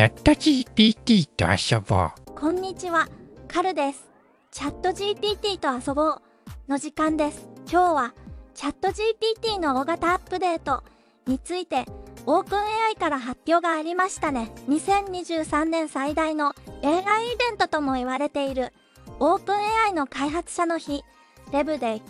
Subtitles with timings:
[0.00, 2.10] チャット GPT と遊ぼう。
[2.34, 3.06] こんにちは、
[3.46, 4.08] カルです。
[4.50, 6.22] チャット GPT と遊ぼう
[6.70, 7.46] の時間です。
[7.70, 8.14] 今日は
[8.54, 10.82] チャット GPT の大型アップデート
[11.26, 11.84] について
[12.24, 14.50] オープン AI から発表がありましたね。
[14.70, 18.72] 2023年最大の AI イベントとも言われている
[19.18, 21.04] オープン AI の開発者の日、
[21.52, 22.02] レブデイ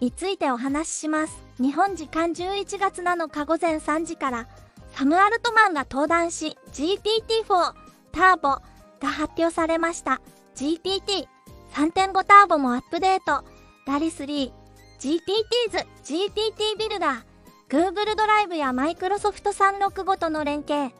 [0.00, 1.42] についてお話しします。
[1.58, 4.46] 日本時間11月7日午前3時から
[4.92, 7.74] サム・アルトマンが登壇し GPT-4
[8.12, 8.60] ターボ
[9.00, 10.20] が発表されました。
[10.56, 13.44] GPT3.5 ターボもアップデート。
[13.86, 14.52] ダリ3
[15.00, 20.92] GPTs GPT ビルダー Google ドライブや Microsoft 365との連携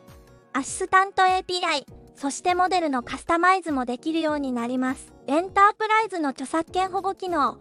[0.53, 5.13] アシスタント API そしてモデルのカスタマイズもできるようになります。
[5.27, 7.57] エンタープライズの著作権保護機能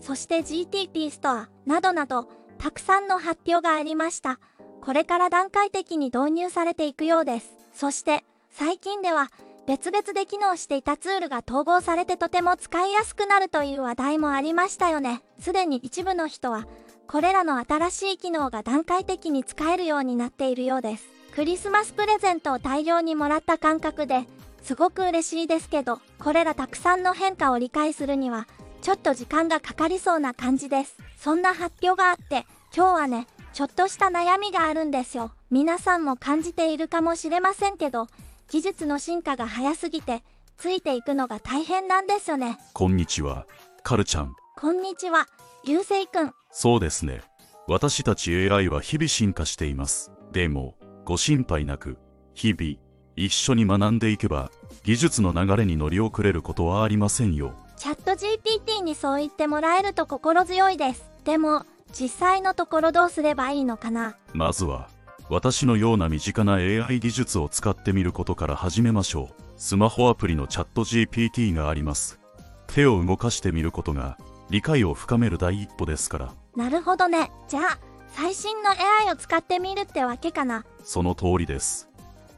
[0.00, 4.40] そして GTP ストアなどなどたくさんの発表がありました。
[4.84, 7.52] これから段階的に導入されていくようです。
[7.72, 9.30] そして最近では
[9.66, 15.22] 別々で機能していたツールが統合されてとても使いやすくなるという話題もありましたよね。
[15.38, 16.66] すでに一部の人は
[17.06, 21.06] これらの新しい機能が段階的に使えるようになっているようです。
[21.32, 24.26] クリスマスプレゼントを大量にもらった感覚で
[24.62, 28.46] すごく嬉しいですけどこれらたくさんの変化を理解するには
[28.82, 30.96] ちょっと時間がかかりそうな感じです。
[31.16, 32.46] そんな発表があって
[32.76, 38.08] 今日はねちょっとした悩みがあるんですよ皆さんも感じているかもしれませんけど
[38.50, 40.22] 技術の進化が早すぎて
[40.56, 43.46] ついていくのが大変なんですよねこんにちは、
[43.82, 44.34] カルちゃん。
[44.56, 45.26] こんにちは
[45.66, 47.22] 流星くんそうですね。
[47.66, 50.12] 私たち AI は日々進化しています。
[50.32, 51.98] でも、ご心配なく、
[52.34, 52.76] 日々、
[53.16, 54.50] 一緒に学んでいけば、
[54.84, 57.54] 技術の流れに乗り遅れることはありませんよ。
[57.76, 64.16] チャット GPT にそう言ってもらえると心強いですでも実際のところどうすればいいのかな？
[64.32, 64.88] まずは、
[65.28, 69.42] 私のような身近な AI 技術を使ってみることから始めましょう。
[69.56, 72.18] スマホアプリのチャット GPT があります。
[72.66, 74.18] 手を動かしてみることが、
[74.50, 76.34] 理解を深める第一歩ですから。
[76.56, 77.78] なるほどねじゃあ
[78.14, 80.64] 最新の AI を使ってみるってわけかな？
[80.82, 81.88] その通りです。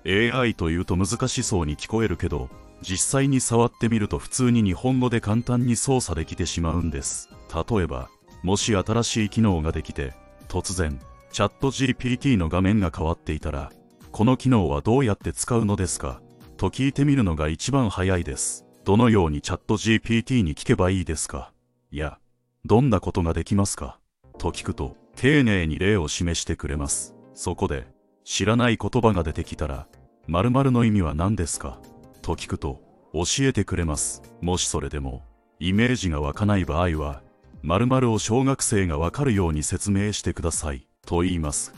[0.06, 2.48] AI というと難しそうに聞こえるけど、
[2.82, 7.30] 実際に触ってみると普通に日本語で簡単に操作できてしまうんです。
[7.68, 8.10] 例えば、
[8.44, 10.12] もし新しい機能ができて、
[10.48, 11.00] 突然、
[11.32, 13.72] チャット GPT の画面が変わっていたら、
[14.12, 16.20] この機能はどうやって使うのですか？
[16.58, 18.66] と聞いてみるのが一番早いです。
[18.84, 21.54] どのようにチャット GPT に聞けばいいですか？
[21.90, 22.18] いや、
[22.66, 23.98] どんなことができますか？
[24.36, 27.14] と聞くと、丁寧に例を示してくれます。
[27.32, 27.86] そこで、
[28.24, 29.88] 知らない言葉が出てきたら、
[30.26, 31.80] 〇〇の意味は何ですか？
[32.20, 32.82] と聞くと、
[33.14, 34.20] 教えてくれます。
[34.42, 35.22] もしそれでも、
[35.60, 37.22] イメージが湧かない場合は、
[37.64, 40.86] 〇〇を小学生がわかるように説明してください。
[41.06, 41.72] と言います。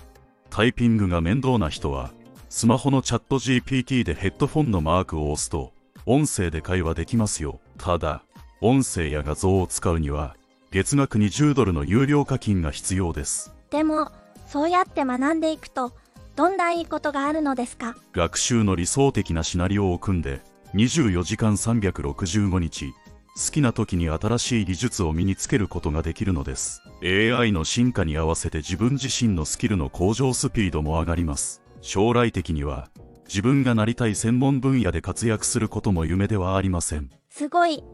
[0.51, 2.11] タイピングが面倒な人は、
[2.49, 5.73] スマホのチャット GPT でヘッドフォンのマークを押すと、
[6.05, 7.61] 音声で会話できますよ。
[7.79, 8.25] ただ、
[8.61, 10.37] 音声や画像を使うには、
[10.73, 13.55] 月額20ドルの有料課金が必要です。
[13.71, 14.11] でも
[14.49, 15.93] そうやって学んでいくと
[16.35, 17.97] どんないいことがあるのですか？
[18.13, 20.41] 学習の理想的なシナリオを組んで、
[20.75, 22.93] 24時間365日、
[23.37, 26.83] 好きな時に新しい技術を身につけることができるのです。
[27.03, 31.61] AI の進化に合わせて自分自身のスキルの向上スピードも上がります。
[31.83, 32.89] 将来的には、
[33.29, 37.11] 自分がなりたい専門分野で活躍することも夢ではありません。
[37.29, 37.85] すごい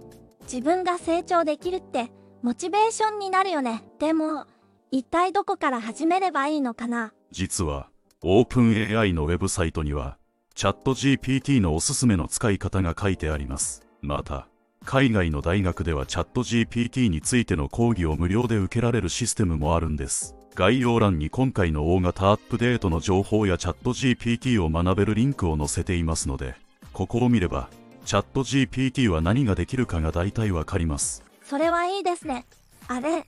[0.43, 4.47] 自分が成長できるってモチベーションになるよねでも
[4.91, 7.13] 一体どこから始めればいいのかな？
[7.33, 7.89] 実は、
[8.23, 10.19] OpenAI のウェブサイトには、
[10.55, 13.83] チャット GPT のおすすめの使い方が書いてあります。
[14.03, 14.49] また、
[14.85, 20.35] 海外の大学ではチャット GPT についての講義を無料で受けられるシステムもあるんです。
[20.55, 26.55] 概要欄に今回の大型アップデートの情報やチャット GPT を学べるリンクを載せていますので、
[26.93, 27.71] ここを見れば、
[28.05, 31.23] チャット GPT は何ができるかが大体わかります。
[31.45, 32.47] それはいいですね
[32.89, 33.27] あれ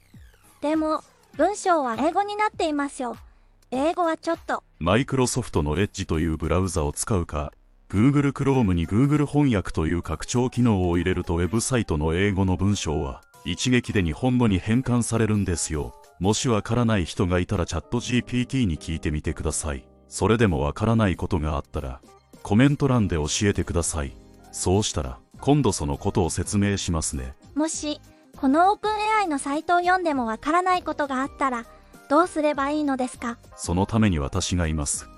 [0.61, 1.03] でも
[1.37, 3.17] 文章は英語になっていますよ
[3.71, 7.53] 英語はちょっとマイクロソフトの Edge というブラウザを使うか、
[7.95, 15.95] Google Chrome に Google 翻訳という拡張機能を入れるとウェブサイトの英語の文章は一撃で日本語に変換されるんですよ。
[16.19, 19.87] もしわからない人がいたらチャット GPT に聞いてみてください。
[20.09, 22.01] それでもわからないことがあったら
[22.43, 24.13] コメント欄で教えてください。
[24.51, 27.37] そうしたら今度そのことを説明しますね。
[27.55, 28.01] もし
[28.37, 28.91] このオープン
[29.21, 31.65] AI のサイトを読んでもわからないことがあったら
[32.11, 33.39] どうすればいいのですか？
[33.55, 35.09] そのために私がいます。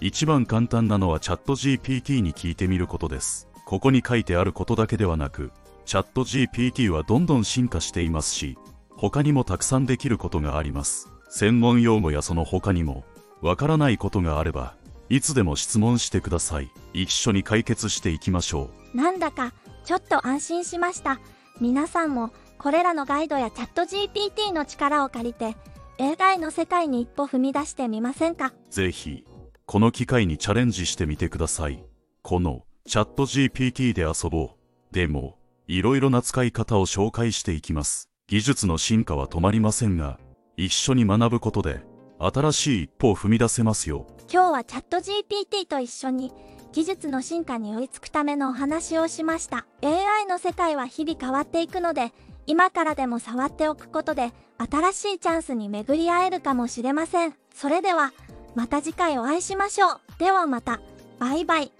[0.00, 3.48] 一番簡単なのはチャット GPT に聞いてみることです。
[3.64, 5.52] ここに書いてあることだけではなく、
[5.84, 8.58] チャット GPT はどんどん進化していますし、
[8.90, 11.08] 他にもたくさんできることがあります。
[11.28, 13.04] 専門用語やその他にも、
[13.40, 14.74] わからないことがあれば、
[15.08, 16.70] いつでも質問してください。
[16.92, 18.96] 一緒に解決していきましょう。
[18.96, 19.52] なんだか
[19.84, 21.20] ちょっと安心しました。
[21.60, 25.56] 皆さんもこれらのガイドやチャット GPT の力を借りて
[25.98, 28.52] AI の世界に一歩踏み出してみませんか？
[28.70, 29.24] ぜひ、
[29.68, 31.82] この機会にチャレンジしてみてください。
[32.22, 34.50] このチャット GPT で遊ぼう。
[34.94, 38.08] でも、いろいろな使い方を紹介していきます。
[38.28, 40.20] 技術の進化は止まりませんが、
[40.56, 41.80] 一緒に学ぶことで、
[42.20, 44.06] 新しい一歩を踏み出せますよ。
[44.32, 46.32] 今日はチャット GPT と一緒に
[46.72, 52.12] 技術の進化に追いつくためのお話をしました AI の世界は日々変わっていくので
[52.46, 58.12] 今からでも触っておくことで新しいチャンスに巡り会えるかもしれませんそれでは
[58.56, 60.00] また次回お会いしましょう。
[60.18, 60.80] ではまた。
[61.18, 61.75] バイバイ。